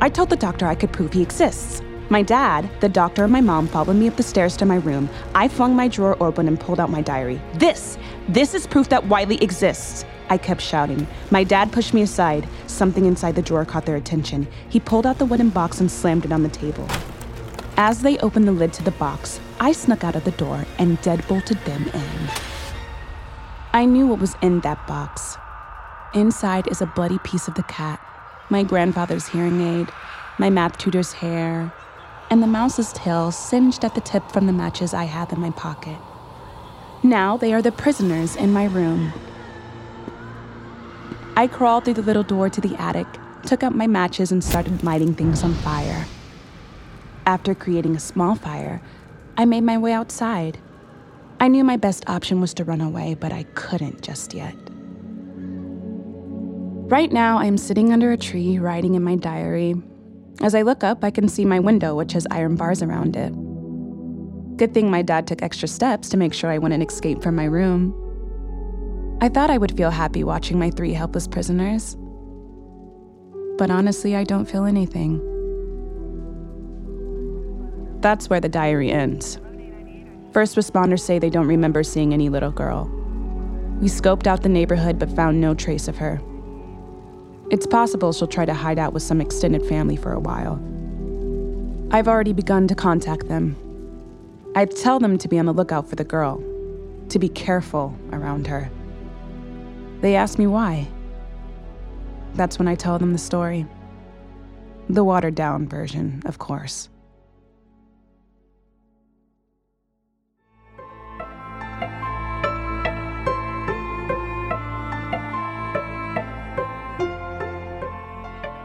I 0.00 0.08
told 0.08 0.30
the 0.30 0.36
doctor 0.36 0.66
I 0.66 0.74
could 0.74 0.92
prove 0.92 1.12
he 1.12 1.22
exists. 1.22 1.82
My 2.08 2.22
dad, 2.22 2.68
the 2.80 2.88
doctor, 2.88 3.22
and 3.22 3.32
my 3.32 3.40
mom 3.40 3.68
followed 3.68 3.96
me 3.96 4.08
up 4.08 4.16
the 4.16 4.22
stairs 4.22 4.56
to 4.56 4.66
my 4.66 4.76
room. 4.76 5.08
I 5.34 5.46
flung 5.46 5.76
my 5.76 5.86
drawer 5.86 6.16
open 6.20 6.48
and 6.48 6.58
pulled 6.58 6.80
out 6.80 6.90
my 6.90 7.02
diary. 7.02 7.40
This, 7.54 7.98
this 8.28 8.54
is 8.54 8.66
proof 8.66 8.88
that 8.88 9.06
Wiley 9.06 9.40
exists. 9.42 10.04
I 10.28 10.38
kept 10.38 10.60
shouting. 10.60 11.06
My 11.30 11.44
dad 11.44 11.70
pushed 11.70 11.94
me 11.94 12.02
aside. 12.02 12.48
Something 12.66 13.04
inside 13.04 13.36
the 13.36 13.42
drawer 13.42 13.64
caught 13.64 13.86
their 13.86 13.96
attention. 13.96 14.48
He 14.68 14.80
pulled 14.80 15.06
out 15.06 15.18
the 15.18 15.24
wooden 15.24 15.50
box 15.50 15.80
and 15.80 15.90
slammed 15.90 16.24
it 16.24 16.32
on 16.32 16.42
the 16.42 16.48
table. 16.48 16.88
As 17.76 18.02
they 18.02 18.18
opened 18.18 18.48
the 18.48 18.52
lid 18.52 18.72
to 18.74 18.82
the 18.82 18.90
box, 18.92 19.38
I 19.60 19.72
snuck 19.72 20.02
out 20.02 20.16
of 20.16 20.24
the 20.24 20.30
door 20.32 20.64
and 20.78 21.00
deadbolted 21.02 21.64
them 21.64 21.88
in. 21.94 22.49
I 23.72 23.84
knew 23.84 24.08
what 24.08 24.18
was 24.18 24.34
in 24.42 24.60
that 24.60 24.84
box. 24.88 25.38
Inside 26.12 26.66
is 26.66 26.82
a 26.82 26.86
bloody 26.86 27.18
piece 27.18 27.46
of 27.46 27.54
the 27.54 27.62
cat, 27.62 28.00
my 28.48 28.64
grandfather's 28.64 29.28
hearing 29.28 29.60
aid, 29.60 29.92
my 30.38 30.50
math 30.50 30.76
tutor's 30.76 31.12
hair, 31.12 31.72
and 32.30 32.42
the 32.42 32.48
mouse's 32.48 32.92
tail 32.92 33.30
singed 33.30 33.84
at 33.84 33.94
the 33.94 34.00
tip 34.00 34.28
from 34.32 34.46
the 34.46 34.52
matches 34.52 34.92
I 34.92 35.04
had 35.04 35.32
in 35.32 35.38
my 35.38 35.50
pocket. 35.50 35.98
Now 37.04 37.36
they 37.36 37.52
are 37.52 37.62
the 37.62 37.70
prisoners 37.70 38.34
in 38.34 38.52
my 38.52 38.64
room. 38.64 39.12
I 41.36 41.46
crawled 41.46 41.84
through 41.84 41.94
the 41.94 42.02
little 42.02 42.24
door 42.24 42.50
to 42.50 42.60
the 42.60 42.74
attic, 42.74 43.06
took 43.46 43.62
out 43.62 43.76
my 43.76 43.86
matches, 43.86 44.32
and 44.32 44.42
started 44.42 44.82
lighting 44.82 45.14
things 45.14 45.44
on 45.44 45.54
fire. 45.54 46.06
After 47.24 47.54
creating 47.54 47.94
a 47.94 48.00
small 48.00 48.34
fire, 48.34 48.82
I 49.36 49.44
made 49.44 49.62
my 49.62 49.78
way 49.78 49.92
outside. 49.92 50.58
I 51.40 51.48
knew 51.48 51.64
my 51.64 51.76
best 51.76 52.08
option 52.08 52.40
was 52.40 52.54
to 52.54 52.64
run 52.64 52.80
away, 52.80 53.14
but 53.14 53.32
I 53.32 53.42
couldn't 53.54 54.02
just 54.02 54.34
yet. 54.34 54.54
Right 56.90 57.10
now, 57.10 57.38
I 57.38 57.46
am 57.46 57.56
sitting 57.56 57.92
under 57.92 58.12
a 58.12 58.16
tree 58.16 58.58
writing 58.58 58.94
in 58.94 59.02
my 59.02 59.16
diary, 59.16 59.74
as 60.42 60.54
I 60.54 60.62
look 60.62 60.82
up, 60.82 61.04
I 61.04 61.10
can 61.10 61.28
see 61.28 61.44
my 61.44 61.58
window, 61.58 61.94
which 61.94 62.12
has 62.12 62.26
iron 62.30 62.56
bars 62.56 62.82
around 62.82 63.14
it. 63.14 63.30
Good 64.56 64.72
thing 64.72 64.90
my 64.90 65.02
dad 65.02 65.26
took 65.26 65.42
extra 65.42 65.68
steps 65.68 66.08
to 66.10 66.16
make 66.16 66.32
sure 66.32 66.50
I 66.50 66.56
wouldn't 66.56 66.82
escape 66.82 67.22
from 67.22 67.36
my 67.36 67.44
room. 67.44 67.94
I 69.20 69.28
thought 69.28 69.50
I 69.50 69.58
would 69.58 69.76
feel 69.76 69.90
happy 69.90 70.24
watching 70.24 70.58
my 70.58 70.70
three 70.70 70.94
helpless 70.94 71.28
prisoners. 71.28 71.94
But 73.58 73.70
honestly, 73.70 74.16
I 74.16 74.24
don't 74.24 74.46
feel 74.46 74.64
anything. 74.64 75.20
That's 78.00 78.30
where 78.30 78.40
the 78.40 78.48
diary 78.48 78.90
ends. 78.90 79.38
First 80.32 80.56
responders 80.56 81.00
say 81.00 81.18
they 81.18 81.30
don't 81.30 81.48
remember 81.48 81.82
seeing 81.82 82.12
any 82.12 82.28
little 82.28 82.52
girl. 82.52 82.84
We 83.80 83.88
scoped 83.88 84.26
out 84.26 84.42
the 84.42 84.48
neighborhood 84.48 84.98
but 84.98 85.10
found 85.16 85.40
no 85.40 85.54
trace 85.54 85.88
of 85.88 85.96
her. 85.98 86.20
It's 87.50 87.66
possible 87.66 88.12
she'll 88.12 88.28
try 88.28 88.44
to 88.44 88.54
hide 88.54 88.78
out 88.78 88.92
with 88.92 89.02
some 89.02 89.20
extended 89.20 89.66
family 89.66 89.96
for 89.96 90.12
a 90.12 90.20
while. 90.20 90.60
I've 91.90 92.06
already 92.06 92.32
begun 92.32 92.68
to 92.68 92.74
contact 92.76 93.26
them. 93.26 93.56
I 94.54 94.66
tell 94.66 95.00
them 95.00 95.18
to 95.18 95.28
be 95.28 95.38
on 95.38 95.46
the 95.46 95.52
lookout 95.52 95.88
for 95.88 95.96
the 95.96 96.04
girl, 96.04 96.40
to 97.08 97.18
be 97.18 97.28
careful 97.28 97.98
around 98.12 98.46
her. 98.46 98.70
They 100.00 100.14
ask 100.14 100.38
me 100.38 100.46
why. 100.46 100.86
That's 102.34 102.58
when 102.58 102.68
I 102.68 102.76
tell 102.76 102.98
them 103.00 103.12
the 103.12 103.18
story. 103.18 103.66
The 104.88 105.02
watered 105.02 105.34
down 105.34 105.66
version, 105.66 106.22
of 106.26 106.38
course. 106.38 106.89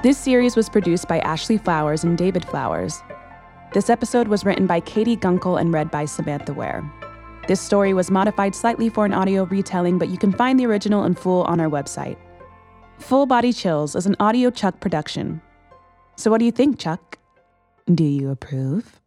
This 0.05 0.19
series 0.19 0.55
was 0.55 0.69
produced 0.69 1.07
by 1.07 1.17
Ashley 1.21 1.57
Flowers 1.57 2.03
and 2.03 2.15
David 2.15 2.45
Flowers. 2.45 3.01
This 3.73 3.89
episode 3.89 4.27
was 4.27 4.45
written 4.45 4.67
by 4.67 4.79
Katie 4.79 5.17
Gunkel 5.17 5.59
and 5.59 5.73
read 5.73 5.89
by 5.89 6.05
Samantha 6.05 6.53
Ware. 6.53 6.83
This 7.47 7.59
story 7.59 7.91
was 7.91 8.11
modified 8.11 8.53
slightly 8.53 8.87
for 8.87 9.05
an 9.05 9.13
audio 9.15 9.45
retelling, 9.45 9.97
but 9.97 10.09
you 10.09 10.19
can 10.19 10.31
find 10.31 10.59
the 10.59 10.67
original 10.67 11.05
in 11.05 11.15
full 11.15 11.41
on 11.45 11.59
our 11.59 11.71
website. 11.71 12.17
Full 12.99 13.25
Body 13.25 13.51
Chills 13.51 13.95
is 13.95 14.05
an 14.05 14.15
audiochuck 14.19 14.79
production. 14.79 15.41
So, 16.17 16.29
what 16.29 16.37
do 16.37 16.45
you 16.45 16.51
think, 16.51 16.77
Chuck? 16.77 17.17
Do 17.91 18.03
you 18.03 18.29
approve? 18.29 19.01